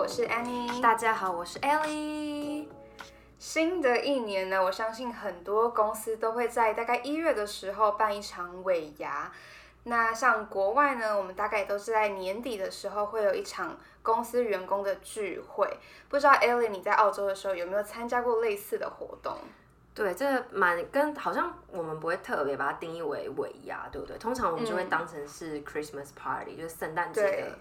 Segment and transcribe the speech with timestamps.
[0.00, 0.80] 我是 Annie。
[0.80, 2.66] 大家好，我是 Ellie。
[3.38, 9.30] 新的一年呢，我相信很多公司都会在大概一月的时候办一场尾牙。
[9.84, 15.68] 那像国外呢，我们大概都是在年底的时候会有一场公司员工的聚会。
[16.08, 19.36] 不知道 Ellie 你在澳洲的时候有没有参加过类似的活动？
[19.94, 24.16] 对，这蛮跟好像我们不会特别把它定义为尾牙，对不对？
[24.16, 27.58] 通常我们就会当成是 Christmas party，、嗯、就是圣诞节的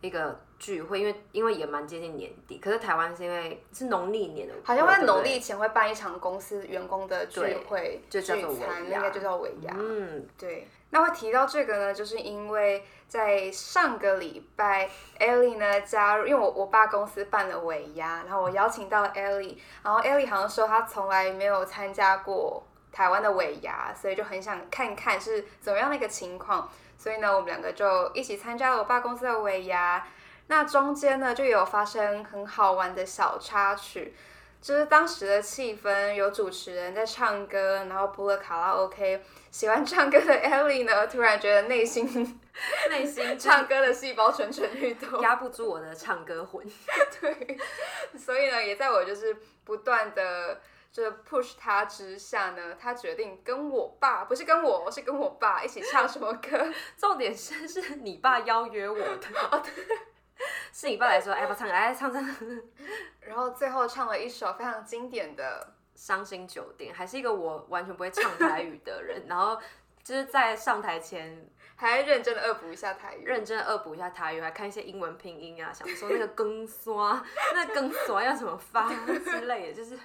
[0.00, 2.58] 一个聚会，因为因为也蛮接近年底。
[2.58, 9.74] 可是台湾是因为是农历年的，好像会农历前会办一场公司员工的聚会，就叫做尾牙，应该就叫尾牙。
[9.78, 10.68] 嗯，对。
[10.90, 26.66] 那会提到这个呢，就是因为在上个礼拜，Ellie 呢加入，因为我我爸公司办了尾牙，然后我邀请到 Ellie，然后 Ellie 好像说她从来没有参加过台湾的尾牙，所以就很想看看是怎么样的一个情况，
[26.98, 30.06] 所以呢，我们两个就一起参加了我爸公司的尾牙。
[30.48, 34.14] 那中间呢，就有发生很好玩的小插曲。
[34.60, 39.22] 就是当时的气氛，有主持人在唱歌，然后播了卡拉 OK。
[39.52, 42.04] 喜欢唱歌的 Ellie 呢，突然觉得内心
[42.90, 46.66] 内心 唱歌的细胞蠢蠢欲动，压不住我的唱歌魂。
[47.20, 47.56] 对，
[48.18, 50.60] 所以呢，也在我就是不断的
[50.98, 56.72] 就是 push 他之下呢，他决定跟我爸，不是跟我，是跟我爸一起唱什么歌。
[56.98, 59.28] 重点是是你爸邀约我的。
[59.52, 59.72] 哦，对。
[60.74, 62.20] 是你爸来说，哎，不唱，哎唱唱。
[63.22, 69.56] 然后最后唱了一首非常经典的《伤心酒店》，还是一个我完全不会唱台语的人，然后
[70.08, 77.22] 就是在上台前还认真的恶补一下台语，认真恶补一下台语，还看一些英文拼音啊，想说那个更刷，
[77.52, 79.98] 那更刷要怎么发之类的，就是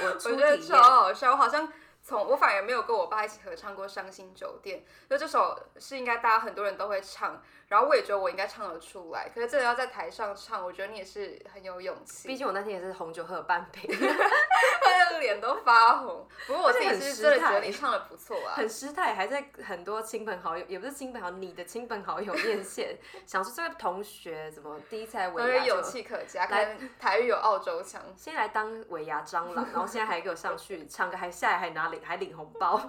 [0.00, 1.68] 我我觉得超好笑，我好像。
[2.00, 9.28] 从我反而没有跟我爸一起合唱过《伤心酒店》，就这首是应该大家很多人都会唱，然后我也觉得我应该唱得出来。
[9.28, 12.26] 可是真的要在台上唱，我觉得你也是很有勇气。
[12.26, 13.90] 毕竟我那天也是红酒喝了半瓶，
[14.90, 16.26] 他的脸都发红。
[16.46, 31.98] 不过我自己是真的觉得你唱的不错啊，很失态，还在很多亲朋好友，也不是亲朋好友，你的亲朋好友面前， 想说这个同学怎么第一次来尾牙，有气可嘉，来台语有澳洲腔，先来当尾牙蟑螂，然后现在还给我上去唱歌，还下来还拿领。
[32.08, 32.80] 还领红包，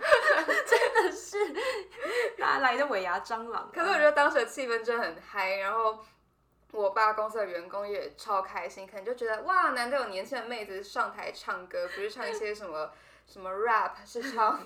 [0.66, 1.38] 真的是
[2.38, 3.70] 哪来的尾牙蟑螂啊？
[3.74, 6.00] 可是我觉得当时的气氛真的很嗨，然后
[6.72, 12.92] 我爸公司的员工也超开心，可能就觉得哇，难得有年轻的妹子上台唱歌，不是唱一些什么
[13.26, 14.60] 什么 rap，是唱。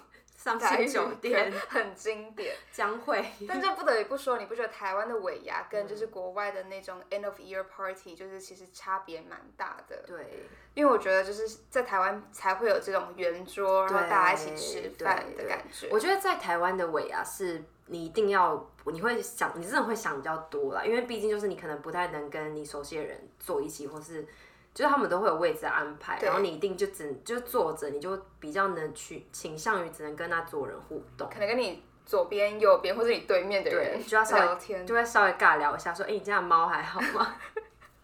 [0.43, 3.23] 伤心酒店很经典，将会。
[3.47, 10.03] 但这不得不说，你不觉得台湾的尾牙跟就是国外的那种 end of year party，就是其实差别蛮大的。
[10.05, 10.43] 对，
[10.73, 15.87] 因为我觉得就是在台湾才会有这种圆桌，然后大家一起吃饭的感觉。
[15.89, 24.27] 我觉得在台湾的尾牙是你一定要，你会想，你真的会想比较多啦，因为毕竟就是你可能不太能跟你熟悉的人坐一起，或是。
[24.73, 37.35] 就是他们都会有位置安排，然后你一定就只就坐着，你就比较能去倾向于只能跟那桌人互动，可能跟你左边、右边或者你对面的人就要聊天，就会稍微尬聊一下，说：“哎、欸，你家的猫还好吗？”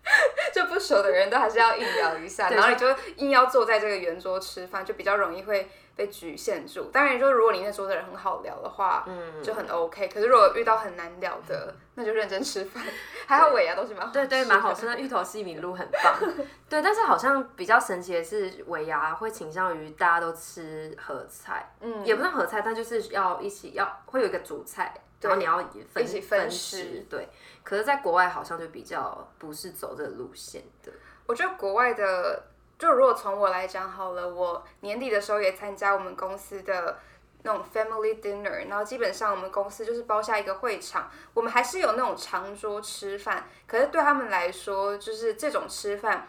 [0.54, 2.88] 就不熟的人都还是要硬聊一下，然后你就
[3.18, 6.86] 硬要坐在这个圆桌吃饭，就比较容易会被局限住。
[6.86, 10.08] 当然，说如果你那桌的人很好聊的话，嗯，就很 OK。
[10.08, 12.82] 可是如果遇到很难聊的，那就认真吃饭。
[13.28, 16.16] 还好尾牙都是蛮好，对对，蛮好吃的，芋头西米露很棒。
[16.70, 24.94] 对，但是好像比较神奇的是，尾牙会倾向于大家都吃合菜，嗯，也不算合菜，但就是要一起要会有一个主菜。
[25.22, 25.58] 然后你要
[25.92, 27.28] 分一起分食，对。
[27.62, 30.90] 可是，在国外好像就比较不是走这个路线的。
[31.26, 32.42] 我觉得国外的，
[32.80, 36.98] 就如果从我来讲好了，我年底的时候也参加我们公司的
[37.44, 43.48] 那种 family dinner，然后基本上我们公司就是包下一个会场，我们还是有那种长桌吃饭。
[43.68, 46.28] 可是对他们来说，就是这种吃饭。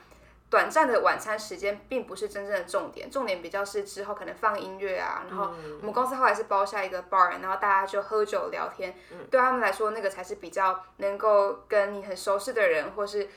[0.50, 8.92] 短暂的晚餐时间并不是真正的重点，重点比较是之后可能放音乐啊，然后我们公司后来是包下一个 bar，然后大家就喝酒聊天，
[9.30, 13.28] 对他们来说那个才是比较能够跟你很熟悉的人或是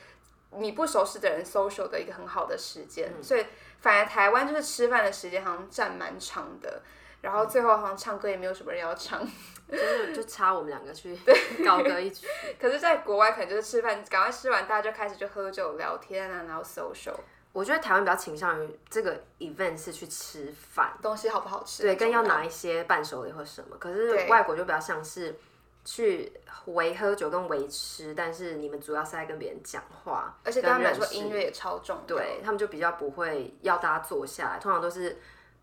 [0.56, 3.44] 你不熟悉的人 social 的一个很好的时间，所以
[3.80, 6.82] 反而台湾就是吃饭的时间好像占蛮长的。
[7.20, 9.26] 然后最后好像唱歌也没有什么人要唱，
[9.72, 11.18] 就是就差我们两个去
[11.64, 12.26] 高歌一曲。
[12.60, 17.16] 可是，在国外可能就是吃饭，赶快吃完，大家就开始就喝酒聊天啊，然后 social。
[17.54, 21.84] 我觉得台湾比较倾向于这个 event 是去吃饭，东西好不好吃？
[21.84, 23.74] 对，跟要拿一些伴手礼或什么。
[23.78, 25.34] 可是外国就比较像是
[25.84, 26.32] 去
[26.66, 35.16] 围喝酒跟维吃，但是你们主要是在跟别人讲话，而且对他们来说音乐也超重，对他们就比较不会要大家坐下来，通常都是。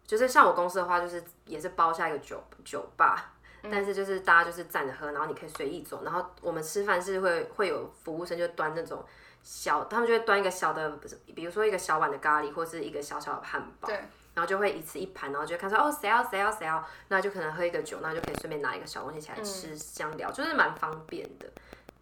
[0.03, 3.31] 就是像我公司的话，就是也是包下一个酒酒吧，
[3.71, 6.03] 但是就是大家就是站着喝，然后你可以随意走。
[6.03, 9.01] 然后我们吃饭是会会有服务生就端那种
[9.41, 10.89] 小，他们就会端一个小的，
[11.33, 13.87] 比如说一个小碗的咖喱，或是一个小小的汉堡。
[13.87, 13.99] 对。
[14.33, 21.47] 然后就会一次一盘，然后就会看说哦谁要谁要谁要，那就可能喝一个酒，那就可以顺便拿一个小东西起来吃，这样聊，就是蛮方便的。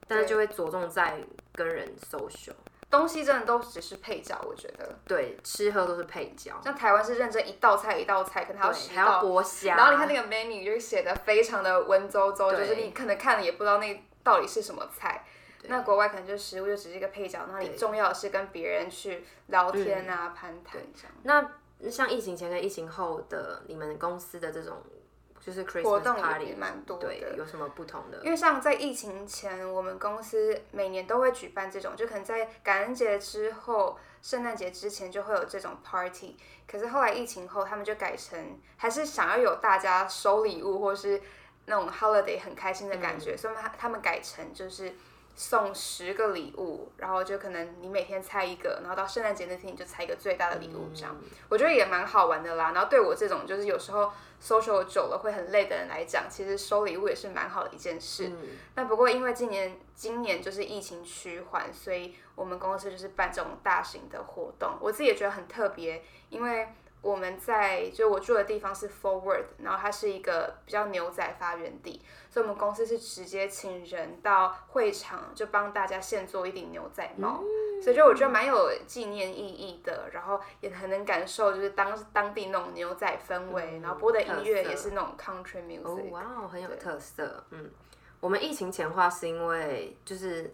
[0.07, 1.21] 但是就会着重在
[1.53, 2.53] 跟人 social。
[2.89, 4.97] 东西真的都只是配角，我觉得。
[5.05, 6.59] 对，吃喝都是配角。
[6.63, 9.75] 像台湾是认真一道菜一道菜，可能还要还要剥虾。
[9.75, 15.23] 然后你看那个 menu 就写的非常的文绉绉，就是你可能看了也不知道那到底是什么菜。
[15.65, 21.13] 那国外可能就食物就只是一个配角，那你重要的是跟别人去聊天啊、攀谈这样。
[21.21, 21.47] 那
[21.87, 24.81] 像疫情前跟疫情后的你们公司的这种。
[25.41, 28.19] 就是活动也蛮多的，对，有什么不同的？
[28.23, 36.37] 因为像在疫情前，我们公司每年都会举办这种，就可能在感恩节之后、圣诞节之前就会有这种 party。
[36.67, 41.19] 可是后来疫情后，他们就改成还是想要有大家收礼物或是
[41.65, 44.93] 那种 holiday 很开心的感觉，嗯、所以他他们改成就是。
[45.41, 52.73] 送十个礼物，然后就可能你每天猜一个，然后到圣诞节那天你就猜一个最大的礼物，这样、嗯、我觉得也蛮好玩的啦。
[52.73, 54.11] 然后对我这种就是有时候
[54.43, 58.29] social 久了会很累的人来讲，其实收礼物也是蛮好的一件事。
[58.75, 66.67] 那、嗯、不过因为今年今年就是疫情趋缓，所以我们公司就是办这种大型的活动，我自己也觉得很特别，因为。
[67.01, 87.71] 我们在就我住的地方是 Fort Worth，然后它是一个比较牛仔发源地，所以我们公司是直接请人到会场就帮大家现做一顶牛仔帽，嗯、所以就我觉得蛮有纪念意义的，然后也很能感受就是当当地那种牛仔氛围，嗯、然后播的音乐也是那种 country music，哦哇哦，很有特色，嗯，
[88.19, 90.53] 我们疫情前的话是因为就是。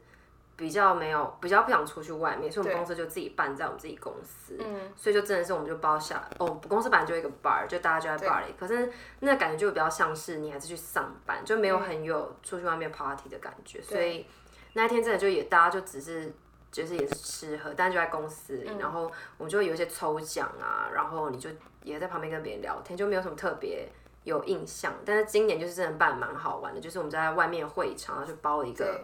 [0.58, 14.26] 比较没有，比较不想出去外面，所以我们公司就自己办在我们自己公司，嗯，所以就真的是我们就包下，哦，公司本来就一个 bar，就大家就在 bar 里，可是那感觉就比较像是你还是去上班，就没有很有出去外面 party 的感觉，所以
[14.72, 16.34] 那一天真的就也大家就只是
[16.72, 21.50] 就是也是吃喝，但就在公司里，嗯、然后我们就会有一些抽奖啊，然后你就
[21.84, 23.86] 也在旁边跟别人聊天，就没有什么特别
[24.24, 29.04] 有印象，但是今年就是真的办蛮好玩的，就是我们在外面会场然后就包了一个。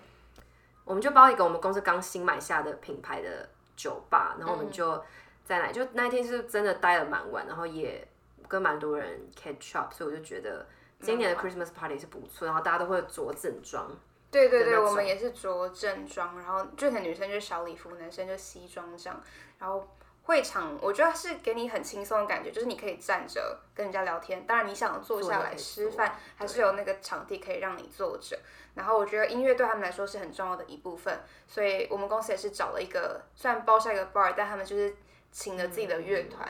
[0.85, 5.03] 我们就包一个我们公司刚新买下的品牌的酒吧，然后我们就
[5.43, 8.07] 在那，就那一天是真的待了蛮晚，然后也
[8.47, 10.65] 跟蛮多人 catch up，所以我就觉得
[10.99, 13.89] 今年的 Christmas party 是不错，然后大家都会着正装。
[14.29, 19.21] 对对对，我们也是着正装，然后就很女生就是小礼服，男生就西装这样，
[19.59, 19.87] 然后。
[20.23, 24.45] 会场我觉得是给你很轻松的感觉，就是你可以站着跟人家聊天。
[24.45, 28.39] 当然你想坐下来吃饭，还是有那个场地可以让你坐着。
[28.75, 34.95] 然后我觉得音乐对他们来说是很重要的一部分，所以我们公司也是找了一个，虽然包下一个 bar，但他们就是
[35.31, 36.47] 请了自己的乐团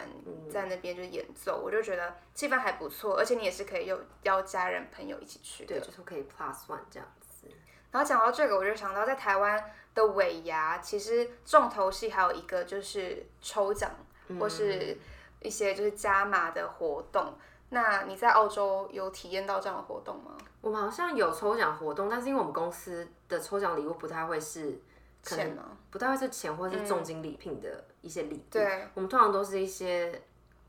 [0.52, 1.60] 在那边就演奏。
[1.64, 7.48] 我就觉得气氛还不错，而且你也是可以有邀家人朋友一起去的，对，就是可以 plus one 这样子。
[7.92, 9.64] 然后讲到这个，我就想到在台湾。
[9.94, 13.92] 的尾牙其实重头戏还有一个就是抽奖，
[14.40, 14.98] 或是
[15.42, 17.26] 一些就是加码的活动。
[17.26, 17.36] 嗯、
[17.72, 20.38] 那你在澳洲有体验到这样的活动吗？
[20.62, 24.80] 我们好像有抽奖活动，但是因为我们公司的抽奖礼物不太会是
[25.24, 25.78] 钱吗？
[25.90, 28.40] 不太会是钱或者是重金礼品的一些礼物。
[28.40, 30.22] 嗯、对，我们通常都是一些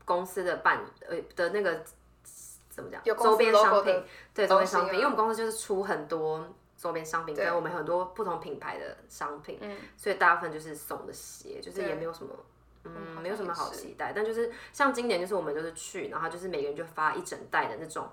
[0.03, 1.81] 公司的办呃的那个
[2.69, 2.99] 怎么讲？
[3.05, 4.03] 有周边商品，
[4.33, 6.45] 对周边商品，啊、因为我们公司就是出很多。
[6.83, 12.35] 周边商品跟我们很多不同品牌的商品，对所以大部分就是送的鞋，就是也没有什么，
[12.83, 14.11] 嗯，没有什么好期待。
[14.13, 18.05] 但就是像今年，就是我们就是去，然后就是每个人就发一整袋的那种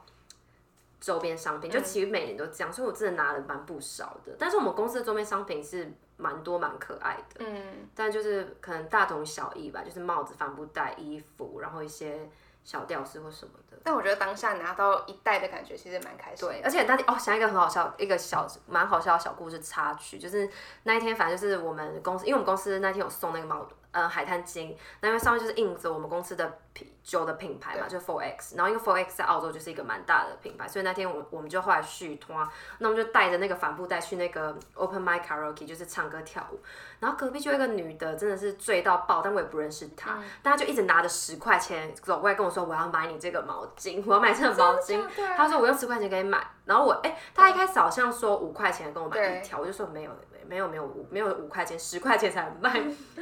[1.01, 4.37] 周边商品，嗯、就其实每年都这样，所以我真的拿了蛮不少的。
[4.39, 12.31] 但是我们公司的周边商品是蛮多蛮可爱的，嗯，但就是可能大同小异吧，就是帽子、帆布袋、衣服，然后一些。
[12.63, 16.49] 小吊饰或什么的，但我觉得当下拿到一袋的感觉其实蛮开心。
[16.49, 20.49] 对，而且当天哦，想一个很好笑，一个小蛮好笑的小故事插曲，就是
[20.85, 23.75] 那一天反正就是我们公司，因为我们公司那天有送那个帽子。
[23.93, 27.99] 呃，海滩巾，那因为上面就是印着我们公司的品酒的品牌嘛，对。
[27.99, 32.37] 就 Four X，然后因为 Four X 在澳洲就是一个蛮大的品牌，所以那天我我们就后来续托，
[32.79, 36.61] 那我们就带着那个帆布袋去那个 Open Mic Karaoke，就是唱歌跳舞，
[37.01, 45.05] 然后隔壁就有一个女的，真的是醉到爆，但我也不认识她，嗯、但她就一直拿着十块钱走过来跟我说，我要买你这个毛巾，我要买这个毛巾，
[45.37, 50.11] 她说我用十块钱给你买，然后我哎，她一开始好像说五块钱跟我买一条，我就说没有。
[50.31, 52.73] 没有没有没有五没有五块钱十块钱才卖，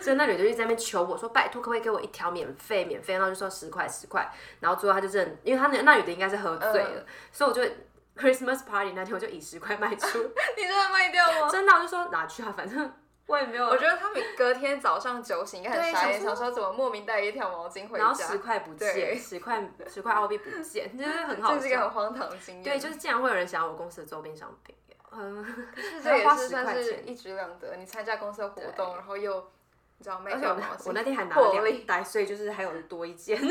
[0.01, 7.61] 所以那女的就在那边求我说，拜托可不可以给我一条免费免费，然后就说十块十块，然后最后他就认，因为他那那女的应该是喝醉了，嗯、所以我就
[8.17, 10.19] Christmas party 那天我就以十块卖出，
[10.57, 11.51] 你真的卖掉吗？
[11.51, 12.91] 真的，我就说拿去啊，反正
[13.27, 13.67] 我也没有。
[13.67, 22.65] 我觉得他们隔天早上酒醒应该很傻眼，想说怎么莫名带一条毛巾回家，然后十块不见，十块十块澳币不见，就是很好，这是一个很荒唐的经验。
[22.65, 24.75] 对，就是竟然会有人想要我公司的周边商品。
[25.13, 29.51] 嗯，可是这也是算是一举两得，你参加公司的活动，然后又。
[30.01, 30.31] 你知道没？
[30.31, 33.37] 而且我我那天还拿了两袋，所以就是还有多一件。
[33.43, 33.49] 你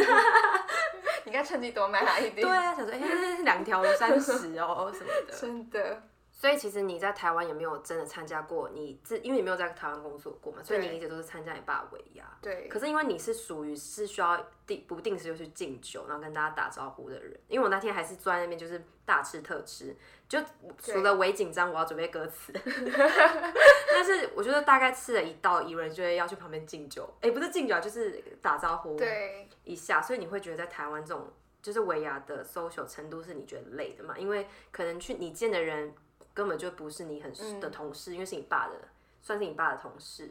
[1.25, 2.47] 应该趁机多买哪一点？
[2.47, 2.99] 对啊，想说哎，
[3.43, 5.33] 两条三十哦什么的。
[5.37, 6.01] 真的。
[6.39, 12.37] 所以其实你在台湾也没有真的参加过，你自因为你没有在台湾工作过嘛，所以你一直都是参加你爸尾牙。
[12.39, 12.67] 对。
[12.67, 17.35] 可是因为你是属于是需要定不定时就去敬酒，然后跟大家打招呼的人。
[17.47, 19.97] 因为我那天还是坐在那边，就是大吃特吃，
[20.29, 20.39] 就
[20.77, 22.53] 除了微紧张，我要准备歌词。
[23.91, 29.99] 但是我觉得大概吃了一道，有人就会要去旁边敬酒，哎、欸，不是敬酒，就是打招呼对一下。
[29.99, 34.15] 所以你会觉得在台湾这种就是尾牙的 social 程度是你觉得累的嘛？
[34.15, 35.95] 因为可能去你见的人。
[36.37, 38.75] 根本就不是你很熟的同事，嗯，因为是你爸的，
[39.23, 40.29] 算是你爸的同事。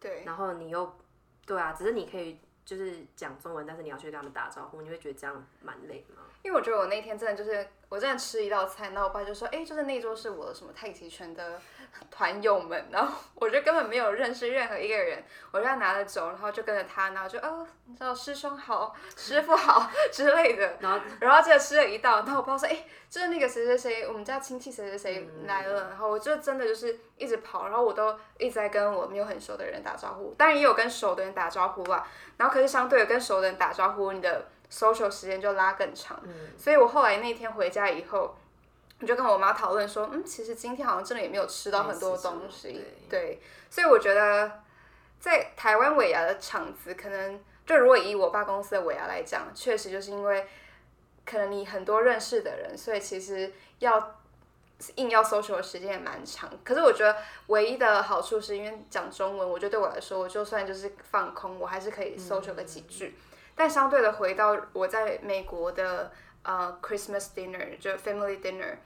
[0.00, 0.24] 对。
[0.24, 0.98] 然后你又，
[1.46, 6.22] 对啊，只是你可以就是讲中文，但是你要去跟他们打招呼，你会觉得这样蛮累吗？
[6.42, 11.60] 因为我觉得我那天真的就是，我真的吃一道菜，然后我爸就说，哎，就是那桌是我的什么太极拳的。
[12.10, 15.22] 团友们，然后 我就根本没有认识任何一个人，
[15.52, 20.98] 我就拿着酒，然后就跟着他，然后就哦，你知道师兄好，师傅好 之类的，然后。
[21.20, 32.04] 然后接着吃了一道，然后我爸说，哎，就是那个谁谁谁，我们家亲戚谁谁谁来了，然后我就真的就是一直跑，然后我都一直在跟我没有很熟的人打招呼，当然也有跟熟的人打招呼啦，
[32.38, 36.20] 然后可是相对的跟熟的人打招呼，你的 social 时间就拉更长，
[36.58, 38.34] 所以我后来那天回家以后。
[39.00, 44.62] 我就跟我妈讨论说，嗯，其实今天好像真的也没有吃到很多东西，对，对，所以我觉得
[45.18, 50.46] 在台湾尾牙的场子，可能就如果以我爸公司的尾牙来讲，确实就是因为
[51.26, 54.16] 可能你很多认识的人，所以其实要
[54.94, 56.48] 硬要 social 的时间也蛮长。
[56.64, 57.16] 可是我觉得
[57.48, 63.16] 唯一的好处是因为讲中文，我觉得对我来说，我就算就是放空，我还是可以 social 个几句。
[63.18, 63.33] 嗯。
[63.54, 66.10] 但相对的，回到我在美国的。
[66.46, 68.76] 呃、Christmas dinner 就 family dinner，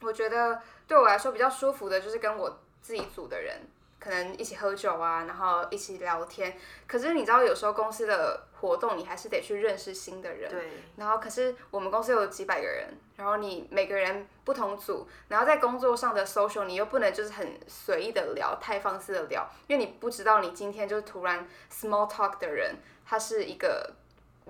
[0.00, 3.60] 我觉得对我来说比较舒服的，就是跟我自己组的人，
[3.98, 6.56] 可能一起喝酒啊，然后一起聊天。
[6.86, 10.50] 可是你知道，有时候公司的活动，你还是得去认识新的人。
[10.50, 10.70] 对。
[10.96, 23.94] 然后，可是我们公司有几百个人，然后你每个人不同组，然后在工作上的 social，你又不能就是很随意的聊，太放肆的聊，因为你不知道你今天就是突然 small talk 的人，他是一个。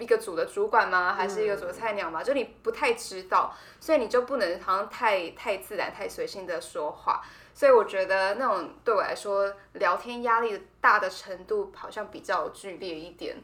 [0.00, 1.12] 一个组的主管吗？
[1.12, 2.22] 还是一个组的菜鸟吗？
[2.22, 7.20] 嗯、就你不太知道，所以你就不能好像太太自然、太随性的说话。
[7.58, 13.36] 所以我觉得那种对我来说聊天压力大的程度好像比较剧烈一点。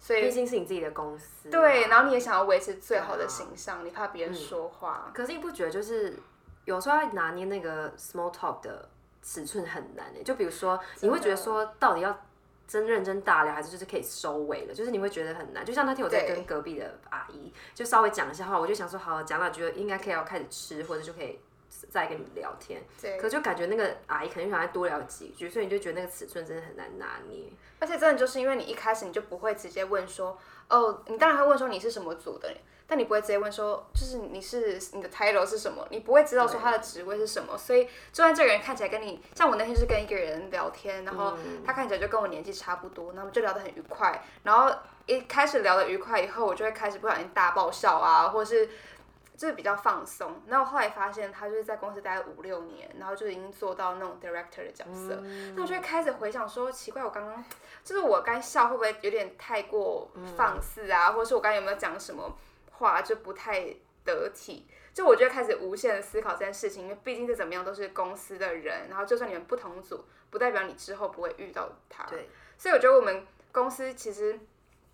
[0.00, 5.12] 所以毕竟是你自己的公司，对，然后你也想要维持最好的形象，啊、你怕别人说话、嗯。
[5.14, 6.18] 可是你不觉得就是
[6.64, 8.88] 有时候要拿捏那个 small talk 的
[9.22, 10.20] 尺寸很难呢？
[10.24, 12.20] 就比如说，你会觉得说到底要。
[12.66, 15.64] 真认真大聊，还是就是可以收尾了，就是你会觉得很难。
[15.64, 21.40] 就像那天我在跟隔壁的阿姨就稍微讲一下话，我就想说好，讲了觉得应该可以要开始吃，或者就可以
[21.88, 22.82] 再跟你聊天。
[23.00, 23.16] 对。
[23.16, 27.44] 可就感觉那个阿姨肯定想再多聊几句，所以你就觉得那个尺寸真的很难拿捏。
[27.78, 32.52] 而且真的就是因为你一开始你就不会直接问说，哦，你当然会问说你是什么组的。
[32.86, 35.86] 但你不会直接问说，就是你是你的 title 是什么？
[35.90, 44.20] 你不会知道说他的职位是什么，所以就算这个人看起来跟你，像我那天就是跟一个人聊天，然后他看起来就跟我年纪差不多，然后就聊得很愉快。
[44.42, 48.68] 然后一开始聊得愉快以后，我就会开始不小心大爆笑啊，或者是
[49.40, 50.42] 就是比较放松。
[50.46, 55.22] 然后后来发现他就是在公司待了五六年，然后就已经做到那种 director 的角色。
[55.56, 57.42] 那我就会开始回想说，奇怪，我刚刚
[57.82, 62.36] 就是我刚笑会不会有点太过放肆啊，或者是我刚刚有没有讲什么？
[62.72, 63.66] 话就不太
[64.04, 72.04] 得体，就我就开始无限的思考这件事情，因为毕竟是怎么样都是公司的人，然后就算你们不同组，不代表你之后不会遇到他。
[72.04, 74.40] 对，所以我觉得我们公司其实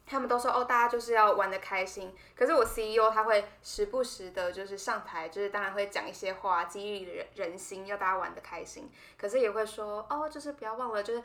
[0.06, 2.14] 他们都说哦，大家就是要玩的开心。
[2.36, 8.90] 可是我 CEO 他会时不时的，就是上台，就是当然会讲一些话，激励人人心，要大家玩的开心。
[9.18, 11.22] 可是也会说哦，就是不要忘了，就是。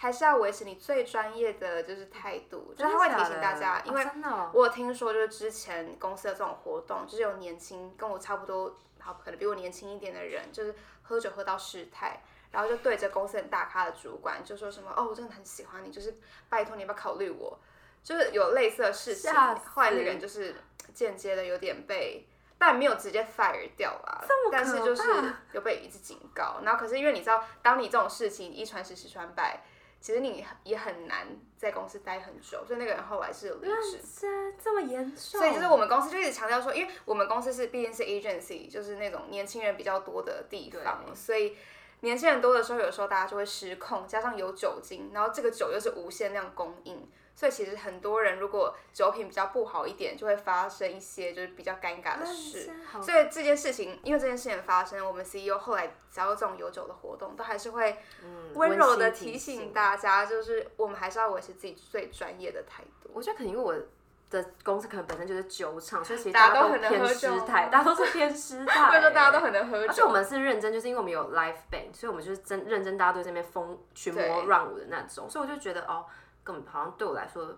[0.00, 4.06] 还是要维持你最专业的就是态度，就是他会提醒大家，因为
[4.52, 16.16] 我有听说就是之前公司的这种活动，就是有年轻跟我差不多，好可能比我年轻一点的人，就是喝酒喝到失态，然后就对着公司很大咖的主管就说什么哦，我真的很喜欢你，就是
[16.48, 17.58] 拜托你要不要考虑我，
[18.02, 20.54] 就是有类似的事情，后来那个人就是
[20.92, 22.26] 间接的有点被，
[22.58, 25.02] 但没有直接 fire 掉啊，但是就是
[25.52, 29.62] 有被一直警告，然后可是因为你知道，当你这种事情一传十十传百。
[30.00, 31.26] 其实你也很难
[31.56, 33.98] 在公司待很久，所以那个人后来是有离职。
[34.62, 35.40] 这么严重？
[35.40, 41.56] 所以就是我们公司就一直强调说，因为我们公司是毕竟是 agency，就是那种年轻人比较多的地方，所以
[42.02, 47.04] 年轻人多的时候，有时候大家就会失控，加上有酒精，然后这个酒又是无限量供应，
[47.38, 52.68] 所以其实很多人如果酒品比较不好一点，就会发生一些就是比较尴尬的事。
[53.00, 57.96] 所以这件事情，因为这件事情发生，我们 CEO 后来只要这种有酒的活动，都还是会
[58.54, 63.08] 温柔的提醒大家，就是我们还是要维持自己最专业的态度。
[63.12, 63.72] 我觉得可能因为我。
[64.30, 68.84] 的公司可能本身就是酒厂，所以其实大家都很偏失态，大家都是偏失态。
[68.84, 69.88] 或者说大家都很能喝酒？
[69.88, 76.04] 而且我们是认真，就是因为我们有 live band，所以我们就是真认真，大家都在那边疯群魔乱舞的那种，所以我就觉得哦，
[76.48, 77.54] 根本好像对我来说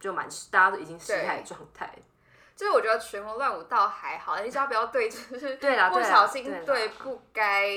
[0.00, 1.88] 就蛮，大家都已经失态状态。
[2.56, 5.56] 就是我觉得群魔乱舞倒还好，你只要不要对，就是
[5.92, 7.68] 不小心对不该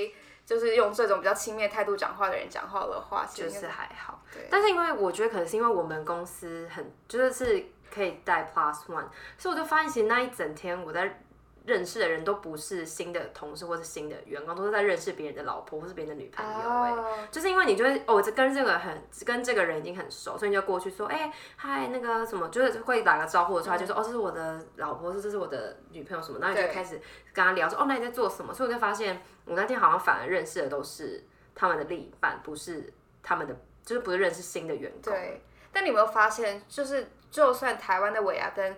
[0.46, 4.22] 就是用这种比较轻蔑态度讲话的人讲话的话，就是还好。
[4.34, 4.48] 对。
[4.50, 7.66] 但是因为我觉得可能是因为我们公司很就是是。
[7.94, 9.06] 可以带 plus one，
[9.38, 11.24] 所以我就发现，其实那一整天我在
[11.66, 16.70] 认识的人都不是新的同事或是新的员工，都是在认识别人的老婆或是别人的女朋友。
[16.70, 17.06] 哎，oh.
[17.32, 27.02] 就是因为你就会哦，这跟这个很跟这个人已经很熟，所以你就过去说，哎、欸，嗨，那个什么，就是会打个招呼的时候，就说，哦，这是我的老婆，是这是我的女朋友什么，然后你就开始
[27.34, 28.54] 跟他聊说，哦，那你在做什么？
[28.54, 31.24] 所以我就发现，我那天好像反而认识的都是
[31.56, 32.94] 他们的另一半，不是
[33.24, 35.14] 他们的，就是不是认识新的员工。
[35.14, 35.42] 对，
[35.74, 37.08] 但你有没有发现，就是。
[37.32, 38.78] 就算台湾的尾牙跟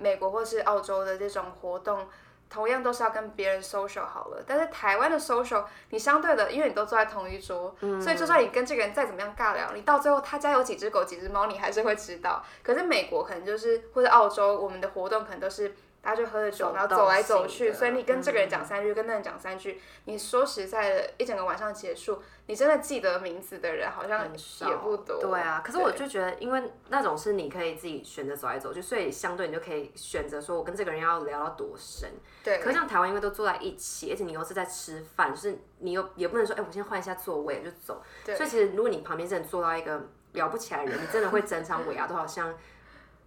[0.00, 2.08] 美国或是澳洲的这种活动，
[2.48, 12.44] 同样都是要跟别人 social 好了，但是台湾的 social，你相对的，因为你都坐在同一桌，嗯、所以就算你跟这个人再怎么样尬聊，你到最后他家有几只狗、几只猫，你还是会知道。
[12.62, 15.74] 可是美国可能就是或者澳洲，我们的活动可能都是。
[16.02, 19.80] 大家就喝着酒，然后走来走去，所以你跟这个人讲三句，嗯、跟那人讲三句。
[20.06, 25.20] 你说实在的，一整个晚上结束，你真的记得名字的人好像也不多。
[25.20, 32.10] 对啊，可是我就觉得，因为那种是你可以自己选择走来走去，所以相对你就可以选择说，我跟这个人要聊到多深。
[32.42, 32.58] 对。
[32.60, 38.02] 可是像台湾，因为都坐在一起，而且你又是在吃饭，就是你又也不能说，哎、欸，我先换一下座位就走。
[38.24, 38.34] 对。
[38.34, 40.00] 所以其实，如果你旁边真的坐到一个
[40.32, 42.54] 聊不起来的人，你真的会整场尾牙都好像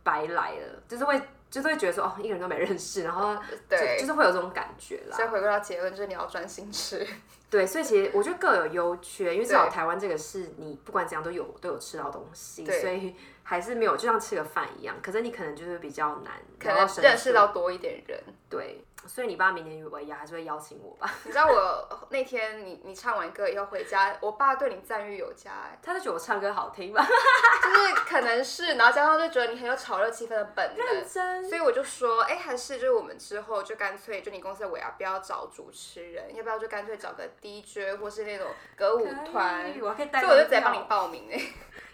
[0.02, 1.22] 白来了，就是会。
[1.54, 3.38] 就是会觉得说哦，一个人都没认识，然后
[3.70, 5.16] 对，就是会有这种感觉啦。
[5.16, 7.06] 所以回归到结论，就是你要专心吃。
[7.48, 14.96] 对，所以其实我觉得各有优缺，因为至少台湾这个是你不管怎样都有都有吃到东西，所以还是没有就像吃个饭一样。
[15.04, 18.20] 可是你可能就是比较难，可能认识到多一点人。
[18.50, 18.84] 对。
[19.06, 21.12] 所以你爸明年尾牙还是会邀请我吧？
[21.26, 27.04] 你知道我那天你你唱完歌以后回家，我爸对你赞誉有加哎，他就觉得我唱歌好听吧？
[27.06, 41.42] 就是可能是，然后加上就觉得你很有炒热气氛的本能，真所以我就说，哎、欸，还是就是我们之后就干脆就你公司的尾牙不要找主持人，要不要就干脆找个 DJ 或是那种歌舞团，我可以，所以我就直接帮你报名哎。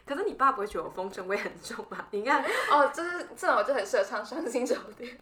[0.10, 2.04] 可是你爸不会觉得我风尘味很重吗？
[2.10, 5.16] 你看，哦，就是这种就很适合唱伤心酒店。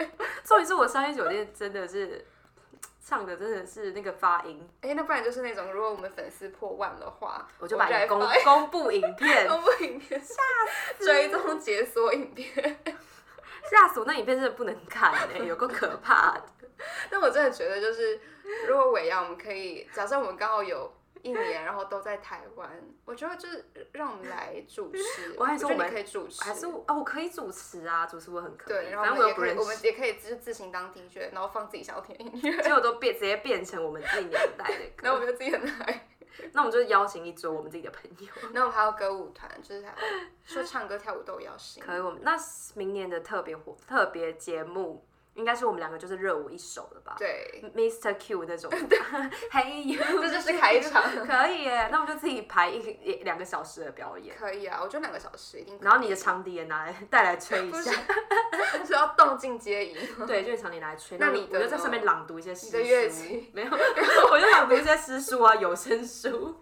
[0.46, 2.26] 所以说我伤心酒店真的是
[3.06, 4.66] 唱的真的是那个发音。
[4.80, 10.36] 哎、欸，那不然就是那种，如果我们粉丝破万的话，我就把你公公布影片， 公布影片， 吓
[10.98, 12.80] 死，追踪解锁影片，
[13.70, 14.06] 吓死我！
[14.06, 16.44] 那影片真的不能看哎、欸，有够可怕的。
[17.10, 18.18] 但我真的觉得，就是
[18.70, 20.90] 如果尾牙，我们可以假设我们刚好有。
[21.28, 22.70] 一年，然后都在台湾，
[23.06, 25.36] 我觉得就是让我们来主持。
[25.38, 28.86] 我还说我们可以主持，还是哦，我可以主持啊，主持我很可以。
[28.86, 35.04] 对，然后我们也可以，我们也可以自自行当 DJ，然后放自己想要听的音乐，结果都变直接变成我们自己年代的歌。
[35.04, 36.08] 然后我们就自己很嗨。
[36.54, 38.28] 那我们就邀请一桌我们自己的朋友。
[38.54, 39.84] 那我们还有歌舞团，就是
[40.46, 41.84] 说唱歌跳舞都要行。
[41.84, 42.38] 可以，我们那
[42.76, 45.04] 明年的特别活特别节目。
[45.38, 47.16] 应该是我们两个就是热舞一手的吧？
[47.18, 48.16] 对，Mr.
[48.20, 48.72] Q 那种。
[49.52, 51.04] 嘿，you， 这就是开场。
[51.26, 52.80] 可以耶，那我们就自己排一
[53.24, 54.36] 两个小时的表演。
[54.36, 55.78] 可以啊，我觉得两个小时一定。
[55.80, 57.92] 然后你的长笛也拿来带来吹一下，
[58.84, 59.96] 是要动静皆宜。
[60.26, 61.20] 对，就是长笛拿来吹。
[61.20, 62.78] 那你我就在上面朗读一些诗书。
[62.78, 63.72] 乐器没有，
[64.32, 66.60] 我就朗读一些诗书啊，有声书。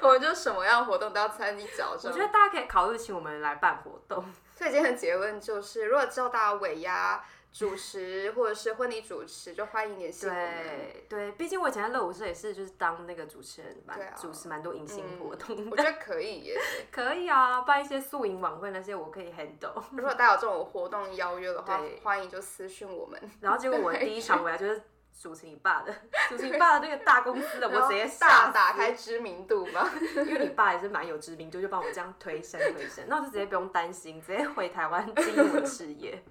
[0.00, 2.10] 我们就什么样的活动都要参与角上。
[2.10, 4.24] 我觉得大家可以考虑请我们来办活动。
[4.54, 7.22] 所以今天的结论就是，如果之后大家尾牙。
[7.56, 10.52] 主持或者是婚礼主持，就欢迎联系我们。
[10.62, 15.68] 对对，毕竟我以前在乐舞社也是，就是当那个主持人，蛮、啊、主持蛮多迎新活动、嗯。
[15.70, 16.60] 我觉得可以耶，
[16.92, 19.82] 可以啊，办一些宿营晚会那些，我可以 handle。
[19.92, 23.18] 如果大家有这种活动邀约的话，对欢迎就私讯我们。
[23.40, 24.82] 然后结果我第一场回来就是
[25.18, 25.94] 主持你爸的，
[26.28, 29.90] 主持你爸的那个大公司的， 我直接大打开知名度嘛，
[30.28, 36.22] 因为你爸也是蛮有知名度，就帮我这样推升推升，那我就直接不用担心，直接回台湾经营我的事业。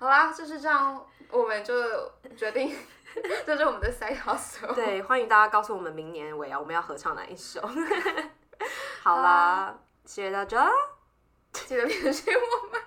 [0.00, 1.74] 好啦，就是这样，我们就
[2.34, 2.74] 决定，
[3.44, 4.72] 这是我们的 side hustle。
[4.74, 7.60] 对，欢迎大家告诉我们明年尾啊我们要合唱哪一首。
[9.04, 10.70] 好啦，谢谢大家，
[11.52, 12.80] 记得联系我们，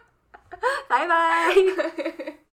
[0.90, 2.40] 拜拜。